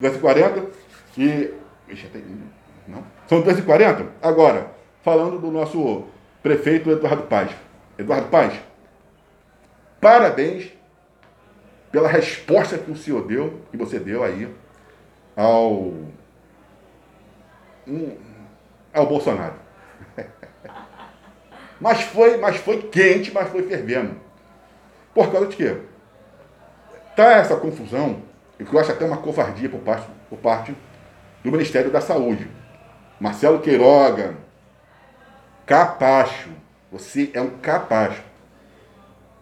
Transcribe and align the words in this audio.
2h40 0.00 0.68
e. 1.18 1.52
Não? 2.86 3.04
São 3.26 3.42
2h40? 3.42 4.06
Agora, 4.22 4.70
falando 5.02 5.40
do 5.40 5.50
nosso 5.50 6.04
prefeito 6.40 6.88
Eduardo 6.88 7.24
Paz. 7.24 7.50
Eduardo 7.98 8.28
Paz, 8.28 8.54
parabéns 10.00 10.72
pela 11.90 12.06
resposta 12.06 12.78
que 12.78 12.92
o 12.92 12.96
senhor 12.96 13.26
deu, 13.26 13.60
que 13.72 13.76
você 13.76 13.98
deu 13.98 14.22
aí 14.22 14.48
ao, 15.36 15.94
ao 18.94 19.06
Bolsonaro. 19.06 19.56
mas 21.80 22.02
foi, 22.02 22.36
mas 22.36 22.56
foi 22.58 22.82
quente, 22.82 23.32
mas 23.32 23.48
foi 23.48 23.64
fervendo. 23.64 24.14
Por 25.12 25.32
causa 25.32 25.48
de 25.48 25.56
quê? 25.56 25.76
Tá 27.16 27.32
essa 27.32 27.56
confusão 27.56 28.22
e 28.58 28.64
que 28.64 28.74
eu 28.74 28.80
acho 28.80 28.92
até 28.92 29.04
uma 29.04 29.18
covardia 29.18 29.68
por 29.68 29.80
parte, 29.80 30.06
por 30.28 30.38
parte 30.38 30.74
do 31.42 31.52
Ministério 31.52 31.90
da 31.90 32.00
Saúde. 32.00 32.48
Marcelo 33.20 33.60
Queiroga, 33.60 34.36
capacho, 35.66 36.50
você 36.90 37.30
é 37.34 37.40
um 37.40 37.50
capacho. 37.50 38.22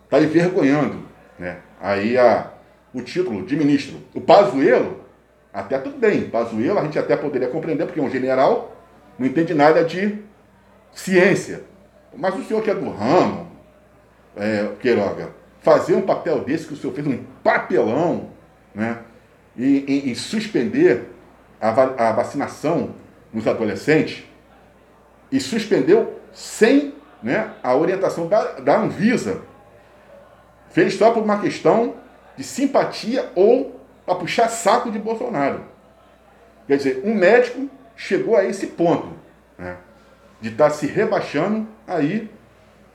Está 0.05 0.21
envergonhando 0.21 1.02
né? 1.38 1.59
aí 1.80 2.16
a, 2.16 2.51
o 2.95 3.01
título 3.02 3.45
de 3.45 3.57
ministro. 3.57 3.98
O 4.15 4.21
Pazuello, 4.21 5.05
até 5.52 5.79
tudo 5.79 5.98
bem, 5.98 6.29
Pazuello 6.29 6.79
a 6.79 6.83
gente 6.83 6.98
até 6.98 7.16
poderia 7.16 7.48
compreender, 7.48 7.85
porque 7.87 8.01
é 8.01 8.02
um 8.02 8.10
general, 8.10 8.77
não 9.19 9.27
entende 9.27 9.55
nada 9.55 9.85
de 9.85 10.19
ciência. 10.93 11.65
Mas 12.15 12.35
o 12.35 12.45
senhor 12.45 12.62
que 12.62 12.71
é 12.71 12.74
do 12.74 12.88
ramo, 12.91 13.51
é, 14.37 14.71
Queiroga, 14.80 15.30
fazer 15.60 15.95
um 15.95 16.02
papel 16.02 16.41
desse 16.41 16.66
que 16.66 16.74
o 16.74 16.77
senhor 16.77 16.93
fez 16.95 17.07
um 17.07 17.23
papelão, 17.43 18.30
né? 18.77 18.98
e, 19.57 20.15
suspender 20.15 21.07
a, 21.61 21.71
a 21.71 22.12
vacinação 22.12 22.95
nos 23.33 23.49
adolescentes 23.49 24.25
e 25.33 25.41
suspendeu 25.41 26.21
sem 26.33 26.95
né, 27.23 27.52
a 27.63 27.74
orientação 27.74 28.29
da, 28.29 28.60
da 28.60 28.79
Anvisa. 28.79 29.41
Fez 30.71 30.95
só 30.95 31.10
por 31.10 31.23
uma 31.23 31.41
questão 31.41 31.95
de 32.37 32.45
simpatia 32.45 33.30
ou 33.35 33.80
para 34.05 34.15
puxar 34.16 34.49
saco 34.49 34.90
de 34.90 34.99
Bolsonaro. 34.99 35.63
Quer 36.66 36.77
dizer, 36.77 37.02
um 37.05 37.15
médico 37.15 37.68
chegou 37.96 38.37
a 38.37 38.45
esse 38.45 38.66
ponto 38.66 39.09
né, 39.57 39.79
de 40.40 40.51
estar 40.51 40.68
tá 40.68 40.71
se 40.71 40.87
rebaixando 40.87 41.66
aí 41.87 42.30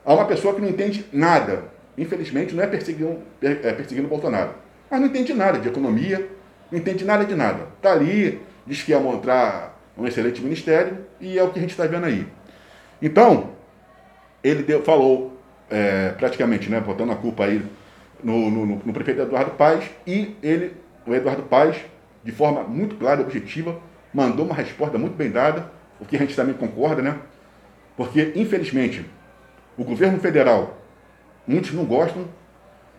a 0.04 0.14
uma 0.14 0.26
pessoa 0.26 0.54
que 0.54 0.60
não 0.60 0.68
entende 0.68 1.04
nada. 1.12 1.64
Infelizmente, 1.98 2.54
não 2.54 2.62
é 2.62 2.66
perseguindo, 2.66 3.18
é 3.42 3.72
perseguindo 3.72 4.08
Bolsonaro, 4.08 4.54
mas 4.92 5.00
não 5.00 5.08
entende 5.08 5.32
nada 5.32 5.58
de 5.58 5.68
economia, 5.68 6.28
não 6.70 6.78
entende 6.78 7.02
nada 7.02 7.24
de 7.24 7.34
nada. 7.34 7.66
Está 7.78 7.92
ali, 7.92 8.42
diz 8.66 8.82
que 8.82 8.90
ia 8.90 9.00
montar 9.00 9.74
um 9.96 10.06
excelente 10.06 10.42
ministério 10.42 10.98
e 11.18 11.38
é 11.38 11.42
o 11.42 11.50
que 11.50 11.58
a 11.58 11.62
gente 11.62 11.70
está 11.70 11.86
vendo 11.86 12.04
aí. 12.04 12.26
Então, 13.00 13.52
ele 14.44 14.62
deu, 14.62 14.82
falou 14.82 15.40
é, 15.70 16.10
praticamente, 16.10 16.68
né, 16.68 16.78
botando 16.78 17.10
a 17.10 17.16
culpa 17.16 17.46
aí 17.46 17.64
no, 18.22 18.50
no, 18.50 18.66
no, 18.66 18.92
prefeito 18.92 19.22
Eduardo 19.22 19.52
Paes 19.52 19.82
e 20.06 20.36
ele, 20.42 20.76
o 21.06 21.14
Eduardo 21.14 21.44
Paes, 21.44 21.76
de 22.22 22.30
forma 22.30 22.62
muito 22.62 22.96
clara 22.96 23.22
e 23.22 23.24
objetiva, 23.24 23.80
mandou 24.12 24.44
uma 24.44 24.54
resposta 24.54 24.98
muito 24.98 25.16
bem 25.16 25.30
dada, 25.30 25.72
o 25.98 26.04
que 26.04 26.16
a 26.16 26.18
gente 26.18 26.36
também 26.36 26.54
concorda, 26.54 27.00
né? 27.00 27.16
Porque, 27.96 28.34
infelizmente, 28.36 29.06
o 29.74 29.84
governo 29.84 30.20
federal, 30.20 30.76
muitos 31.46 31.72
não 31.72 31.86
gostam, 31.86 32.26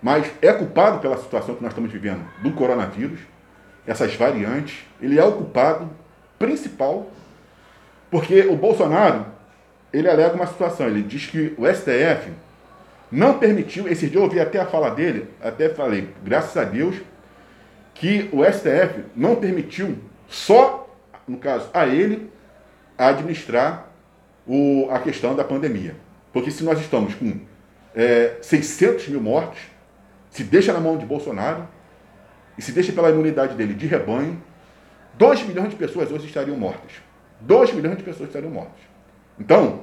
mas 0.03 0.29
é 0.41 0.51
culpado 0.51 0.99
pela 0.99 1.17
situação 1.17 1.55
que 1.55 1.63
nós 1.63 1.71
estamos 1.71 1.89
vivendo 1.89 2.21
do 2.43 2.51
coronavírus 2.51 3.21
essas 3.87 4.13
variantes, 4.15 4.85
ele 5.01 5.17
é 5.17 5.23
o 5.23 5.31
culpado 5.31 5.89
principal, 6.37 7.09
porque 8.11 8.41
o 8.41 8.55
Bolsonaro, 8.55 9.25
ele 9.93 10.09
alega 10.09 10.35
uma 10.35 10.45
situação, 10.45 10.87
ele 10.87 11.01
diz 11.01 11.25
que 11.27 11.53
o 11.57 11.65
STF 11.65 12.31
não 13.09 13.39
permitiu, 13.39 13.87
esses 13.87 14.09
dias 14.09 14.15
eu 14.15 14.23
ouvi 14.23 14.39
até 14.39 14.59
a 14.59 14.65
fala 14.65 14.89
dele, 14.91 15.29
até 15.41 15.69
falei, 15.69 16.09
graças 16.23 16.55
a 16.57 16.65
Deus, 16.65 16.97
que 17.93 18.29
o 18.33 18.43
STF 18.43 19.05
não 19.15 19.35
permitiu 19.35 19.97
só, 20.27 20.89
no 21.27 21.37
caso, 21.37 21.69
a 21.73 21.87
ele, 21.87 22.29
administrar 22.97 23.87
o, 24.45 24.87
a 24.91 24.99
questão 24.99 25.35
da 25.35 25.43
pandemia. 25.43 25.95
Porque 26.33 26.51
se 26.51 26.63
nós 26.63 26.79
estamos 26.79 27.13
com 27.15 27.39
é, 27.95 28.37
600 28.41 29.07
mil 29.09 29.21
mortos, 29.21 29.72
se 30.33 30.43
deixa 30.43 30.73
na 30.73 30.79
mão 30.79 30.97
de 30.97 31.05
Bolsonaro, 31.05 31.67
e 32.57 32.61
se 32.61 32.71
deixa 32.71 32.91
pela 32.91 33.11
imunidade 33.11 33.53
dele 33.55 33.75
de 33.75 33.85
rebanho, 33.85 34.41
2 35.13 35.43
milhões 35.43 35.69
de 35.69 35.75
pessoas 35.75 36.11
hoje 36.11 36.25
estariam 36.25 36.57
mortas. 36.57 36.91
2 37.41 37.71
milhões 37.73 37.97
de 37.97 38.03
pessoas 38.03 38.29
estariam 38.29 38.51
mortas. 38.51 38.81
Então, 39.39 39.81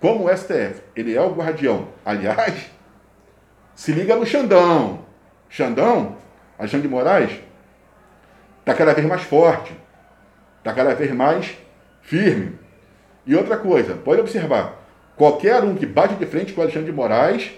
como 0.00 0.24
o 0.24 0.36
STF, 0.36 0.82
ele 0.96 1.14
é 1.14 1.20
o 1.20 1.32
guardião, 1.32 1.86
aliás, 2.04 2.68
se 3.76 3.92
liga 3.92 4.16
no 4.16 4.26
Xandão. 4.26 5.04
Xandão, 5.48 6.16
Alexandre 6.58 6.88
de 6.88 6.92
Moraes, 6.92 7.40
está 8.58 8.74
cada 8.74 8.94
vez 8.94 9.06
mais 9.06 9.22
forte, 9.22 9.72
está 10.58 10.72
cada 10.72 10.96
vez 10.96 11.12
mais 11.12 11.56
firme. 12.00 12.58
E 13.24 13.36
outra 13.36 13.56
coisa, 13.56 13.94
pode 13.94 14.20
observar, 14.20 14.82
qualquer 15.16 15.62
um 15.62 15.76
que 15.76 15.86
bate 15.86 16.16
de 16.16 16.26
frente 16.26 16.52
com 16.52 16.60
Alexandre 16.60 16.90
de 16.90 16.96
Moraes, 16.96 17.52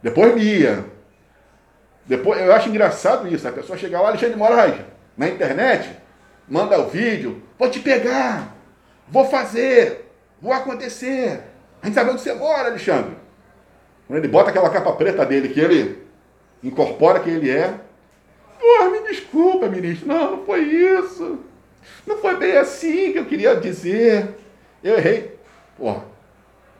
depois 0.00 0.32
mia, 0.36 0.93
depois, 2.06 2.40
eu 2.40 2.52
acho 2.52 2.68
engraçado 2.68 3.26
isso, 3.28 3.48
a 3.48 3.52
pessoa 3.52 3.78
chega 3.78 4.00
lá, 4.00 4.08
Alexandre 4.08 4.36
Moraes, 4.36 4.74
na 5.16 5.28
internet, 5.28 5.90
manda 6.48 6.78
o 6.78 6.88
vídeo, 6.88 7.42
vou 7.58 7.70
te 7.70 7.80
pegar, 7.80 8.54
vou 9.08 9.24
fazer, 9.24 10.10
vou 10.40 10.52
acontecer. 10.52 11.40
A 11.82 11.86
gente 11.86 11.94
sabe 11.94 12.10
onde 12.10 12.20
você 12.20 12.34
mora, 12.34 12.68
Alexandre. 12.68 13.16
Quando 14.06 14.18
ele 14.18 14.28
bota 14.28 14.50
aquela 14.50 14.70
capa 14.70 14.92
preta 14.92 15.24
dele, 15.24 15.48
que 15.48 15.60
ele 15.60 16.02
incorpora 16.62 17.20
quem 17.20 17.34
ele 17.34 17.50
é. 17.50 17.74
Pô, 18.58 18.90
me 18.90 19.00
desculpa, 19.08 19.68
ministro. 19.68 20.06
Não, 20.08 20.36
não 20.36 20.44
foi 20.44 20.60
isso. 20.62 21.38
Não 22.06 22.18
foi 22.18 22.36
bem 22.36 22.56
assim 22.56 23.12
que 23.12 23.18
eu 23.18 23.26
queria 23.26 23.56
dizer. 23.56 24.28
Eu 24.82 24.96
errei. 24.96 25.38
Pô, 25.78 25.96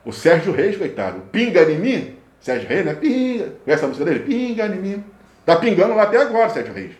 o 0.05 0.13
Sérgio 0.13 0.53
Reis, 0.53 0.77
coitado, 0.77 1.21
pinga 1.33 1.63
em 1.71 1.79
mim. 1.79 2.17
Sérgio 2.41 2.69
Reis, 2.69 2.84
né? 2.84 2.95
Pinga. 2.95 3.55
Conhece 3.65 3.84
a 3.84 3.89
música 3.89 4.05
dele? 4.05 4.21
Pinga 4.21 4.67
em 4.67 4.77
mim. 4.77 5.05
Está 5.44 5.56
pingando 5.56 5.94
lá 5.94 6.05
até 6.05 6.16
agora, 6.16 6.49
Sérgio 6.49 6.72
Reis. 6.72 6.93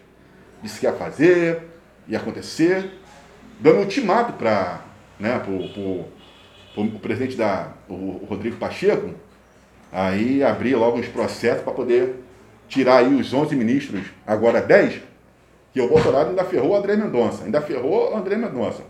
Disse 0.63 0.79
que 0.79 0.85
ia 0.85 0.93
fazer, 0.93 1.63
ia 2.07 2.19
acontecer, 2.19 2.91
dando 3.59 3.79
ultimato 3.79 4.35
para 4.35 4.83
né, 5.19 5.41
o 6.77 6.99
presidente 6.99 7.39
da, 7.39 7.69
o, 7.89 8.23
Rodrigo 8.29 8.57
Pacheco, 8.57 9.15
aí 9.91 10.45
abrir 10.45 10.75
logo 10.75 10.99
os 10.99 11.09
processos 11.09 11.63
para 11.63 11.73
poder 11.73 12.17
tirar 12.69 12.99
aí 12.99 13.15
os 13.15 13.33
11 13.33 13.57
ministros, 13.57 14.03
agora 14.27 14.61
10, 14.61 15.01
que 15.73 15.81
o 15.81 15.89
Bolsonaro 15.89 16.29
ainda 16.29 16.45
ferrou 16.45 16.73
o 16.73 16.77
André 16.77 16.97
Mendonça, 16.97 17.45
ainda 17.45 17.63
ferrou 17.63 18.13
o 18.13 18.17
André 18.17 18.37
Mendonça. 18.37 18.83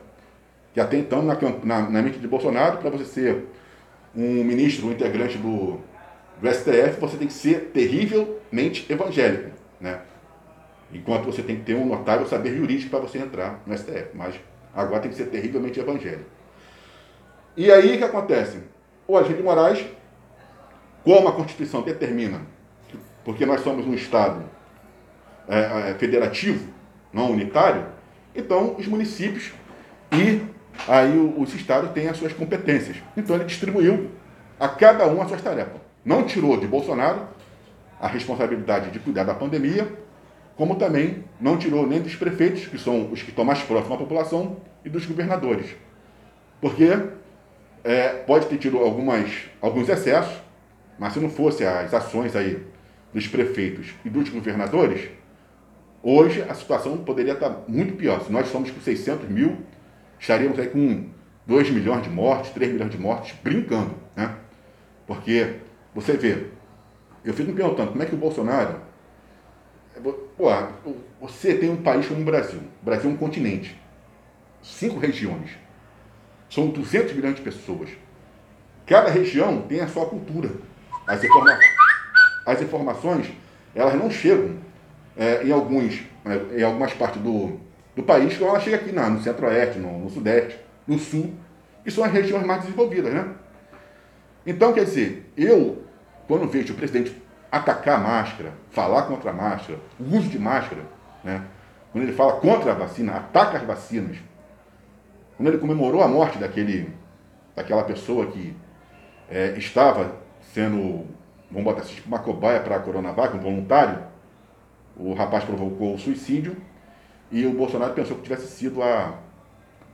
Que 0.72 0.80
até 0.80 0.96
então, 0.96 1.22
na, 1.22 1.38
na, 1.62 1.90
na 1.90 2.02
mente 2.02 2.18
de 2.18 2.26
Bolsonaro, 2.26 2.78
para 2.78 2.90
você 2.90 3.04
ser 3.04 3.44
um 4.16 4.42
ministro, 4.42 4.88
um 4.88 4.90
integrante 4.90 5.38
do, 5.38 5.78
do 6.40 6.52
STF, 6.52 7.00
você 7.00 7.16
tem 7.16 7.26
que 7.26 7.32
ser 7.32 7.70
terrivelmente 7.72 8.90
evangélico, 8.90 9.50
né? 9.80 10.00
Enquanto 10.92 11.24
você 11.24 11.42
tem 11.42 11.56
que 11.56 11.62
ter 11.62 11.74
um 11.74 11.86
notável 11.86 12.26
saber 12.26 12.56
jurídico 12.56 12.90
para 12.90 13.00
você 13.00 13.18
entrar 13.18 13.60
no 13.66 13.76
STF, 13.76 14.10
mas 14.14 14.34
agora 14.74 15.00
tem 15.00 15.10
que 15.10 15.16
ser 15.16 15.26
terrivelmente 15.26 15.80
evangélico. 15.80 16.30
E 17.56 17.70
aí 17.70 17.94
o 17.94 17.98
que 17.98 18.04
acontece? 18.04 18.58
O 19.06 19.16
Alexandre 19.16 19.38
de 19.38 19.44
Moraes, 19.44 19.84
como 21.02 21.28
a 21.28 21.32
Constituição 21.32 21.82
determina, 21.82 22.42
porque 23.24 23.46
nós 23.46 23.60
somos 23.62 23.86
um 23.86 23.94
Estado 23.94 24.44
é, 25.48 25.90
é, 25.90 25.94
federativo, 25.94 26.68
não 27.12 27.30
unitário, 27.30 27.86
então 28.34 28.76
os 28.76 28.86
municípios 28.86 29.52
e 30.12 30.42
aí 30.88 31.16
os 31.36 31.54
estados 31.54 31.90
têm 31.92 32.08
as 32.08 32.16
suas 32.16 32.32
competências. 32.32 32.96
Então 33.16 33.36
ele 33.36 33.44
distribuiu 33.44 34.10
a 34.58 34.68
cada 34.68 35.06
um 35.06 35.22
as 35.22 35.28
suas 35.28 35.42
tarefas 35.42 35.83
não 36.04 36.24
tirou 36.24 36.56
de 36.58 36.66
Bolsonaro 36.66 37.28
a 38.00 38.06
responsabilidade 38.06 38.90
de 38.90 38.98
cuidar 38.98 39.24
da 39.24 39.34
pandemia, 39.34 39.90
como 40.56 40.76
também 40.76 41.24
não 41.40 41.56
tirou 41.56 41.86
nem 41.86 42.00
dos 42.00 42.14
prefeitos, 42.14 42.66
que 42.66 42.78
são 42.78 43.10
os 43.10 43.22
que 43.22 43.30
estão 43.30 43.44
mais 43.44 43.62
próximos 43.62 43.94
à 43.94 43.98
população, 43.98 44.56
e 44.84 44.88
dos 44.88 45.06
governadores. 45.06 45.74
Porque 46.60 46.88
é, 47.82 48.08
pode 48.08 48.46
ter 48.46 48.58
tido 48.58 48.78
algumas, 48.78 49.48
alguns 49.60 49.88
excessos, 49.88 50.34
mas 50.98 51.12
se 51.12 51.20
não 51.20 51.30
fosse 51.30 51.64
as 51.64 51.92
ações 51.92 52.36
aí 52.36 52.62
dos 53.12 53.26
prefeitos 53.26 53.94
e 54.04 54.10
dos 54.10 54.28
governadores, 54.28 55.08
hoje 56.02 56.42
a 56.42 56.54
situação 56.54 56.98
poderia 56.98 57.32
estar 57.32 57.64
muito 57.66 57.94
pior. 57.94 58.22
Se 58.22 58.30
nós 58.30 58.48
somos 58.48 58.70
com 58.70 58.80
600 58.80 59.28
mil, 59.28 59.58
estaríamos 60.18 60.58
aí 60.58 60.68
com 60.68 61.08
2 61.46 61.70
milhões 61.70 62.02
de 62.02 62.10
mortes, 62.10 62.50
3 62.50 62.72
milhões 62.72 62.90
de 62.90 62.98
mortes, 62.98 63.34
brincando, 63.42 63.94
né? 64.14 64.36
Porque 65.06 65.56
você 65.94 66.16
vê, 66.16 66.46
eu 67.24 67.32
fico 67.32 67.50
me 67.50 67.56
perguntando 67.56 67.92
como 67.92 68.02
é 68.02 68.06
que 68.06 68.14
o 68.14 68.18
Bolsonaro 68.18 68.80
Pô, 70.36 70.48
você 71.20 71.54
tem 71.54 71.70
um 71.70 71.76
país 71.76 72.06
como 72.06 72.20
o 72.20 72.24
Brasil. 72.24 72.60
O 72.82 72.84
Brasil 72.84 73.08
é 73.08 73.12
um 73.12 73.16
continente. 73.16 73.80
Cinco 74.62 74.98
regiões. 74.98 75.50
São 76.50 76.68
200 76.68 77.12
milhões 77.12 77.36
de 77.36 77.42
pessoas. 77.42 77.90
Cada 78.86 79.10
região 79.10 79.62
tem 79.62 79.80
a 79.80 79.88
sua 79.88 80.06
cultura. 80.06 80.50
As, 81.06 81.22
informa 81.22 81.58
as 82.46 82.62
informações, 82.62 83.32
elas 83.74 83.94
não 83.94 84.10
chegam 84.10 84.56
é, 85.16 85.44
em, 85.44 85.52
alguns, 85.52 86.02
é, 86.24 86.60
em 86.60 86.62
algumas 86.62 86.92
partes 86.92 87.20
do, 87.20 87.60
do 87.94 88.02
país, 88.02 88.36
como 88.36 88.50
ela 88.50 88.60
chega 88.60 88.76
aqui 88.76 88.90
no 88.90 89.22
centro-oeste, 89.22 89.78
no, 89.78 89.98
no 89.98 90.10
sudeste, 90.10 90.58
no 90.86 90.98
sul, 90.98 91.34
que 91.84 91.90
são 91.90 92.04
as 92.04 92.12
regiões 92.12 92.44
mais 92.44 92.62
desenvolvidas, 92.62 93.12
né? 93.12 93.34
Então, 94.46 94.72
quer 94.72 94.84
dizer, 94.84 95.30
eu, 95.36 95.83
quando 96.26 96.48
vejo 96.48 96.72
o 96.72 96.76
presidente 96.76 97.20
atacar 97.50 97.96
a 97.96 98.02
máscara, 98.02 98.52
falar 98.70 99.02
contra 99.02 99.30
a 99.30 99.32
máscara, 99.32 99.78
o 99.98 100.16
uso 100.16 100.28
de 100.28 100.38
máscara, 100.38 100.82
né? 101.22 101.44
quando 101.92 102.04
ele 102.04 102.12
fala 102.12 102.40
contra 102.40 102.72
a 102.72 102.74
vacina, 102.74 103.14
ataca 103.14 103.58
as 103.58 103.64
vacinas, 103.64 104.16
quando 105.36 105.48
ele 105.48 105.58
comemorou 105.58 106.02
a 106.02 106.08
morte 106.08 106.38
daquele, 106.38 106.92
daquela 107.54 107.84
pessoa 107.84 108.26
que 108.26 108.56
é, 109.30 109.56
estava 109.56 110.16
sendo, 110.52 111.06
vamos 111.50 111.64
botar 111.64 111.82
assim, 111.82 112.00
uma 112.06 112.18
cobaia 112.18 112.60
para 112.60 112.76
a 112.76 112.80
Coronavac, 112.80 113.36
um 113.36 113.40
voluntário, 113.40 114.02
o 114.96 115.12
rapaz 115.14 115.44
provocou 115.44 115.94
o 115.94 115.98
suicídio 115.98 116.56
e 117.30 117.46
o 117.46 117.52
Bolsonaro 117.52 117.94
pensou 117.94 118.16
que 118.16 118.22
tivesse 118.22 118.46
sido 118.46 118.82
a, 118.82 119.14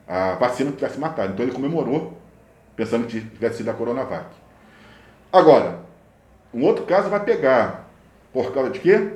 a 0.07 0.35
vacina 0.35 0.71
que 0.71 0.77
tivesse 0.77 0.99
matado. 0.99 1.33
Então 1.33 1.45
ele 1.45 1.55
comemorou, 1.55 2.19
pensando 2.77 3.07
que 3.07 3.21
tivesse 3.21 3.59
sido 3.59 3.71
a 3.71 3.75
Coronavac. 3.75 4.27
Agora, 5.33 5.81
um 6.53 6.65
outro 6.65 6.85
caso 6.85 7.09
vai 7.09 7.21
pegar. 7.25 7.89
Por 8.33 8.53
causa 8.53 8.71
de 8.71 8.81
quê? 8.81 9.15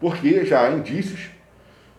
Porque 0.00 0.44
já 0.44 0.66
há 0.66 0.70
indícios, 0.70 1.30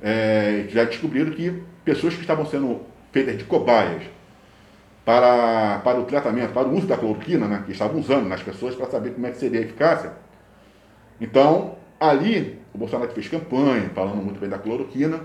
é, 0.02 0.66
já 0.70 0.84
descobriram 0.84 1.32
que 1.32 1.64
pessoas 1.84 2.14
que 2.14 2.22
estavam 2.22 2.46
sendo 2.46 2.82
feitas 3.12 3.38
de 3.38 3.44
cobaias 3.44 4.04
para, 5.06 5.80
para 5.80 6.00
o 6.00 6.06
tratamento, 6.06 6.54
para 6.54 6.68
o 6.68 6.76
uso 6.76 6.88
da 6.88 6.98
cloroquina, 6.98 7.48
né, 7.48 7.64
que 7.66 7.72
estavam 7.72 8.00
usando 8.00 8.28
nas 8.28 8.42
pessoas 8.42 8.76
para 8.76 8.88
saber 8.88 9.12
como 9.12 9.28
é 9.28 9.32
que 9.32 9.38
seria 9.38 9.60
a 9.60 9.64
eficácia. 9.64 10.14
Então, 11.20 11.78
ali, 12.00 12.60
o 12.74 12.78
Bolsonaro 12.78 13.12
fez 13.12 13.28
campanha, 13.28 13.90
falando 13.94 14.18
muito 14.18 14.40
bem 14.40 14.50
da 14.50 14.58
cloroquina, 14.58 15.22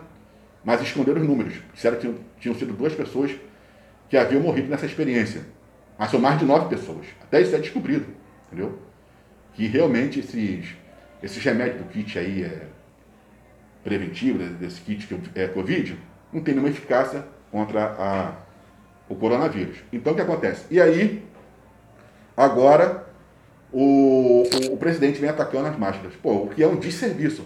mas 0.65 0.83
esconderam 0.83 1.21
os 1.21 1.27
números. 1.27 1.55
Disseram 1.73 1.97
que 1.97 2.03
tinham, 2.03 2.17
tinham 2.39 2.55
sido 2.55 2.73
duas 2.73 2.95
pessoas 2.95 3.33
que 4.09 4.17
haviam 4.17 4.43
morrido 4.43 4.69
nessa 4.69 4.87
experiência. 4.87 5.43
Mas 5.99 6.11
são 6.11 6.21
mais 6.21 6.39
de 6.39 6.45
nove 6.45 6.69
pessoas. 6.69 7.07
Até 7.23 7.41
isso 7.41 7.55
é 7.55 7.59
descobrido, 7.59 8.07
entendeu? 8.47 8.79
Que 9.59 9.67
realmente 9.67 10.21
esses, 10.21 10.77
esses 11.21 11.43
remédios 11.43 11.79
do 11.79 11.89
kit 11.89 12.17
aí 12.17 12.45
é, 12.45 12.69
preventivo, 13.83 14.39
desse 14.39 14.81
kit 14.81 15.05
que 15.05 15.19
é 15.35 15.49
Covid, 15.49 15.99
não 16.33 16.41
tem 16.41 16.55
nenhuma 16.55 16.71
eficácia 16.71 17.27
contra 17.51 17.87
a, 17.99 18.35
o 19.09 19.17
coronavírus. 19.17 19.79
Então 19.93 20.13
o 20.13 20.15
que 20.15 20.23
acontece? 20.23 20.65
E 20.71 20.81
aí, 20.81 21.25
agora, 22.37 23.05
o, 23.73 24.45
o, 24.45 24.75
o 24.75 24.77
presidente 24.77 25.21
vem 25.21 25.29
atacando 25.29 25.67
as 25.67 25.77
máscaras. 25.77 26.15
Pô, 26.23 26.45
o 26.45 26.49
que 26.51 26.63
é 26.63 26.69
um 26.69 26.77
desserviço. 26.77 27.45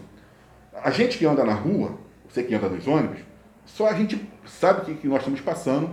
A 0.85 0.91
gente 0.91 1.17
que 1.17 1.25
anda 1.25 1.43
na 1.45 1.55
rua, 1.55 1.97
você 2.29 2.43
que 2.43 2.55
anda 2.55 2.69
nos 2.69 2.87
ônibus, 2.87 3.21
só 3.65 3.89
a 3.89 3.95
gente 3.95 4.21
sabe 4.45 4.83
que, 4.83 4.95
que 4.97 5.09
nós 5.09 5.21
estamos 5.21 5.41
passando 5.41 5.89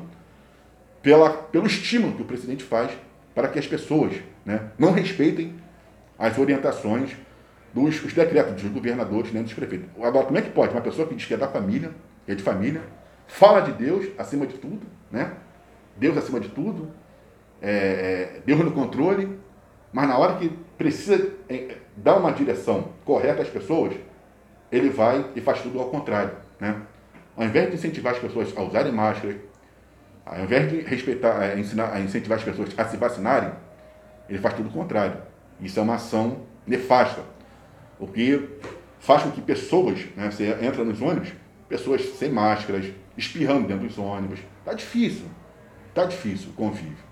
pela, 1.02 1.30
pelo 1.30 1.66
estímulo 1.66 2.14
que 2.18 2.24
o 2.24 2.26
presidente 2.26 2.62
faz 2.62 2.92
para 3.34 3.48
que 3.48 3.58
as 3.58 3.66
pessoas 3.66 4.16
né, 4.46 4.70
não 4.78 4.92
respeitem 4.92 5.56
as 6.20 6.38
orientações 6.38 7.16
dos 7.74 8.04
os 8.04 8.14
decretos 8.14 8.62
dos 8.62 8.72
governadores, 8.72 9.32
né, 9.32 9.42
dos 9.42 9.54
prefeitos. 9.54 9.90
Agora, 10.02 10.26
como 10.26 10.38
é 10.38 10.42
que 10.42 10.50
pode 10.50 10.74
uma 10.74 10.82
pessoa 10.82 11.08
que 11.08 11.16
diz 11.16 11.26
que 11.26 11.34
é 11.34 11.38
da 11.38 11.48
família, 11.48 11.92
que 12.26 12.32
é 12.32 12.36
de 12.36 12.44
família, 12.44 12.82
fala 13.26 13.62
de 13.62 13.72
Deus 13.72 14.08
acima 14.18 14.46
de 14.46 14.58
tudo, 14.58 14.86
né? 15.10 15.34
Deus 15.96 16.18
acima 16.18 16.40
de 16.40 16.50
tudo, 16.50 16.92
é, 17.62 17.72
é, 17.72 18.42
Deus 18.46 18.60
no 18.60 18.72
controle, 18.72 19.40
mas 19.94 20.08
na 20.08 20.18
hora 20.18 20.36
que 20.38 20.50
precisa 20.78 21.32
é, 21.48 21.78
dar 21.96 22.18
uma 22.18 22.32
direção 22.32 22.90
correta 23.06 23.42
às 23.42 23.50
pessoas, 23.50 23.94
ele 24.72 24.90
vai 24.90 25.26
e 25.36 25.42
faz 25.42 25.62
tudo 25.62 25.80
ao 25.80 25.90
contrário, 25.90 26.32
né? 26.60 26.82
Ao 27.36 27.46
invés 27.46 27.70
de 27.70 27.76
incentivar 27.76 28.14
as 28.14 28.20
pessoas 28.20 28.56
a 28.58 28.62
usarem 28.62 28.92
máscara, 28.92 29.36
ao 30.26 30.42
invés 30.42 30.70
de 30.70 30.82
respeitar, 30.82 31.44
é, 31.44 31.60
ensinar, 31.60 32.00
incentivar 32.02 32.38
as 32.38 32.44
pessoas 32.44 32.70
a 32.78 32.86
se 32.86 32.98
vacinarem, 32.98 33.52
ele 34.28 34.40
faz 34.40 34.56
tudo 34.56 34.70
o 34.70 34.72
contrário. 34.72 35.30
Isso 35.62 35.80
é 35.80 35.84
uma 35.84 35.96
ação 35.96 36.42
nefasta, 36.66 37.22
o 38.00 38.08
que 38.08 38.50
faz 39.00 39.24
com 39.24 39.32
que 39.32 39.42
pessoas, 39.42 40.06
né, 40.16 40.30
você 40.32 40.58
entra 40.62 40.84
nos 40.84 41.02
ônibus, 41.02 41.30
pessoas 41.68 42.02
sem 42.18 42.32
máscaras, 42.32 42.86
espirrando 43.18 43.68
dentro 43.68 43.88
dos 43.88 43.98
ônibus. 43.98 44.40
Tá 44.64 44.74
difícil, 44.74 45.26
tá 45.94 46.06
difícil 46.06 46.50
o 46.50 46.54
convívio. 46.54 47.10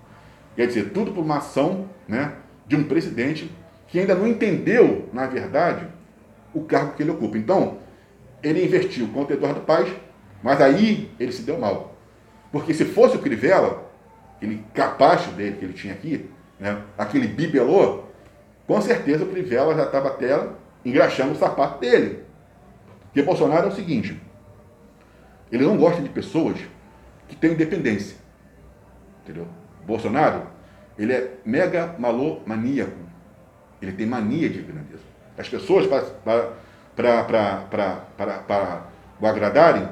Quer 0.56 0.66
dizer, 0.66 0.90
tudo 0.90 1.12
por 1.12 1.22
uma 1.22 1.38
ação 1.38 1.88
né, 2.06 2.34
de 2.66 2.76
um 2.76 2.84
presidente 2.84 3.50
que 3.86 3.98
ainda 3.98 4.14
não 4.14 4.26
entendeu, 4.26 5.08
na 5.12 5.26
verdade, 5.26 5.86
o 6.52 6.62
cargo 6.62 6.94
que 6.94 7.02
ele 7.02 7.10
ocupa. 7.10 7.38
Então, 7.38 7.78
ele 8.42 8.64
investiu 8.64 9.08
contra 9.08 9.34
Eduardo 9.34 9.60
Paz, 9.60 9.88
mas 10.42 10.60
aí 10.60 11.10
ele 11.18 11.32
se 11.32 11.42
deu 11.42 11.58
mal. 11.58 11.96
Porque 12.50 12.74
se 12.74 12.84
fosse 12.84 13.16
o 13.16 13.20
Crivella, 13.20 13.90
aquele 14.36 14.64
capacho 14.74 15.30
dele 15.32 15.56
que 15.56 15.64
ele 15.64 15.74
tinha 15.74 15.94
aqui, 15.94 16.28
né, 16.58 16.82
aquele 16.96 17.26
bibelô, 17.28 18.07
com 18.68 18.80
certeza 18.82 19.24
o 19.24 19.28
Crivella 19.28 19.74
já 19.74 19.84
estava 19.84 20.08
até 20.08 20.46
engraxando 20.84 21.32
o 21.32 21.36
sapato 21.36 21.80
dele. 21.80 22.22
Porque 23.06 23.22
Bolsonaro 23.22 23.66
é 23.66 23.70
o 23.70 23.74
seguinte, 23.74 24.20
ele 25.50 25.64
não 25.64 25.78
gosta 25.78 26.02
de 26.02 26.10
pessoas 26.10 26.58
que 27.26 27.34
têm 27.34 27.52
independência. 27.52 28.18
Entendeu? 29.22 29.48
Bolsonaro, 29.86 30.42
ele 30.98 31.14
é 31.14 31.38
mega 31.46 31.94
malomaníaco. 31.98 33.08
Ele 33.80 33.92
tem 33.92 34.06
mania 34.06 34.50
de 34.50 34.60
grandeza. 34.60 35.02
As 35.38 35.48
pessoas, 35.48 35.86
para 35.86 36.52
o 39.20 39.26
agradarem, 39.26 39.88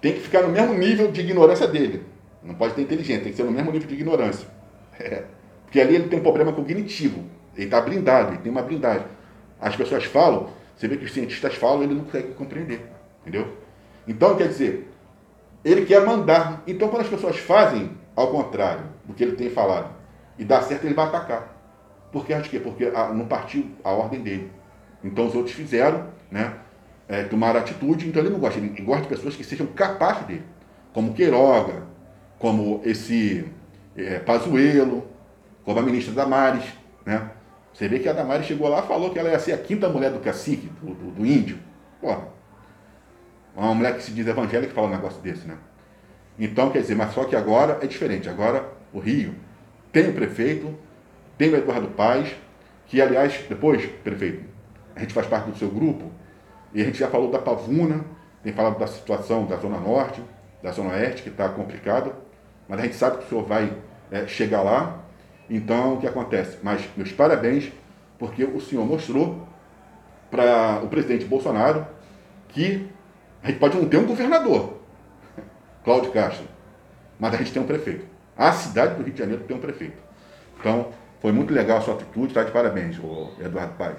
tem 0.00 0.14
que 0.14 0.20
ficar 0.20 0.42
no 0.42 0.48
mesmo 0.48 0.74
nível 0.74 1.12
de 1.12 1.20
ignorância 1.20 1.68
dele. 1.68 2.04
Não 2.42 2.54
pode 2.54 2.74
ter 2.74 2.82
inteligência, 2.82 3.22
tem 3.22 3.30
que 3.30 3.36
ser 3.36 3.44
no 3.44 3.52
mesmo 3.52 3.70
nível 3.70 3.86
de 3.86 3.94
ignorância. 3.94 4.48
É. 4.96 5.24
Porque 5.64 5.80
ali 5.80 5.96
ele 5.96 6.08
tem 6.08 6.20
um 6.20 6.22
problema 6.22 6.52
cognitivo. 6.52 7.24
Ele 7.56 7.66
está 7.66 7.80
blindado, 7.80 8.32
ele 8.32 8.38
tem 8.38 8.50
uma 8.50 8.62
blindagem. 8.62 9.06
As 9.60 9.76
pessoas 9.76 10.04
falam, 10.04 10.48
você 10.76 10.88
vê 10.88 10.96
que 10.96 11.04
os 11.04 11.12
cientistas 11.12 11.54
falam, 11.54 11.82
ele 11.82 11.94
não 11.94 12.04
consegue 12.04 12.34
compreender. 12.34 12.84
Entendeu? 13.22 13.56
Então, 14.06 14.36
quer 14.36 14.48
dizer, 14.48 14.92
ele 15.64 15.86
quer 15.86 16.04
mandar. 16.04 16.62
Então, 16.66 16.88
quando 16.88 17.02
as 17.02 17.08
pessoas 17.08 17.38
fazem 17.38 17.90
ao 18.14 18.28
contrário 18.28 18.84
do 19.04 19.14
que 19.14 19.22
ele 19.22 19.36
tem 19.36 19.50
falado 19.50 19.88
e 20.38 20.44
dá 20.44 20.60
certo, 20.62 20.84
ele 20.84 20.94
vai 20.94 21.06
atacar. 21.06 21.54
Por 22.12 22.26
quê? 22.26 22.34
Porque 22.62 22.90
não 23.14 23.26
partiu 23.26 23.66
a 23.82 23.90
ordem 23.90 24.20
dele. 24.20 24.52
Então, 25.02 25.26
os 25.26 25.34
outros 25.34 25.54
fizeram, 25.54 26.08
né? 26.30 26.54
É, 27.06 27.24
tomaram 27.24 27.60
atitude, 27.60 28.08
então 28.08 28.22
ele 28.22 28.30
não 28.30 28.38
gosta. 28.38 28.58
Ele 28.58 28.68
gosta 28.82 29.02
de 29.02 29.08
pessoas 29.08 29.36
que 29.36 29.44
sejam 29.44 29.66
capazes 29.66 30.26
dele. 30.26 30.44
Como 30.92 31.12
Queiroga, 31.12 31.82
como 32.38 32.80
esse 32.84 33.46
é, 33.96 34.18
Pazuello, 34.20 35.06
como 35.64 35.78
a 35.78 35.82
ministra 35.82 36.14
Damares, 36.14 36.64
né? 37.04 37.30
Você 37.74 37.88
vê 37.88 37.98
que 37.98 38.08
a 38.08 38.12
Damares 38.12 38.46
chegou 38.46 38.68
lá 38.68 38.84
e 38.84 38.86
falou 38.86 39.10
que 39.10 39.18
ela 39.18 39.30
ia 39.30 39.38
ser 39.38 39.52
a 39.52 39.58
quinta 39.58 39.88
mulher 39.88 40.12
do 40.12 40.20
cacique, 40.20 40.68
do, 40.80 40.94
do, 40.94 41.10
do 41.10 41.26
índio. 41.26 41.58
Porra, 42.00 42.28
uma 43.56 43.74
mulher 43.74 43.96
que 43.96 44.02
se 44.02 44.12
diz 44.12 44.26
evangélica 44.26 44.72
fala 44.72 44.86
um 44.86 44.90
negócio 44.90 45.20
desse, 45.20 45.46
né? 45.46 45.58
Então, 46.38 46.70
quer 46.70 46.80
dizer, 46.80 46.94
mas 46.94 47.12
só 47.12 47.24
que 47.24 47.34
agora 47.36 47.78
é 47.82 47.86
diferente. 47.86 48.28
Agora 48.28 48.68
o 48.92 48.98
Rio 48.98 49.34
tem 49.92 50.08
o 50.08 50.12
prefeito, 50.12 50.74
tem 51.36 51.50
o 51.50 51.56
Eduardo 51.56 51.88
Paz, 51.88 52.34
que 52.86 53.00
aliás, 53.00 53.44
depois, 53.48 53.84
prefeito, 54.02 54.44
a 54.94 55.00
gente 55.00 55.12
faz 55.12 55.26
parte 55.26 55.50
do 55.50 55.56
seu 55.56 55.68
grupo, 55.68 56.10
e 56.72 56.80
a 56.80 56.84
gente 56.84 56.98
já 56.98 57.08
falou 57.08 57.30
da 57.30 57.38
Pavuna, 57.38 58.04
tem 58.42 58.52
falado 58.52 58.78
da 58.78 58.86
situação 58.86 59.46
da 59.46 59.56
Zona 59.56 59.78
Norte, 59.78 60.22
da 60.62 60.70
Zona 60.70 60.90
Oeste, 60.90 61.22
que 61.22 61.28
está 61.28 61.48
complicada, 61.48 62.12
mas 62.68 62.80
a 62.80 62.82
gente 62.82 62.96
sabe 62.96 63.18
que 63.18 63.24
o 63.24 63.28
senhor 63.28 63.44
vai 63.44 63.72
é, 64.10 64.26
chegar 64.26 64.62
lá. 64.62 65.03
Então, 65.48 65.94
o 65.94 66.00
que 66.00 66.06
acontece? 66.06 66.58
Mas 66.62 66.88
meus 66.96 67.12
parabéns, 67.12 67.70
porque 68.18 68.44
o 68.44 68.60
senhor 68.60 68.86
mostrou 68.86 69.46
para 70.30 70.80
o 70.82 70.88
presidente 70.88 71.24
Bolsonaro 71.24 71.86
que 72.48 72.88
a 73.42 73.48
gente 73.48 73.58
pode 73.58 73.76
não 73.76 73.86
ter 73.86 73.98
um 73.98 74.06
governador, 74.06 74.78
Cláudio 75.84 76.10
Castro, 76.12 76.46
mas 77.18 77.34
a 77.34 77.36
gente 77.36 77.52
tem 77.52 77.62
um 77.62 77.66
prefeito. 77.66 78.06
A 78.36 78.52
cidade 78.52 78.94
do 78.94 79.02
Rio 79.02 79.12
de 79.12 79.18
Janeiro 79.18 79.44
tem 79.44 79.56
um 79.56 79.60
prefeito. 79.60 80.02
Então, 80.58 80.88
foi 81.20 81.30
muito 81.30 81.52
legal 81.52 81.78
a 81.78 81.80
sua 81.80 81.94
atitude, 81.94 82.28
está 82.28 82.42
de 82.42 82.50
parabéns, 82.50 82.98
Eduardo 83.38 83.74
Paz. 83.74 83.96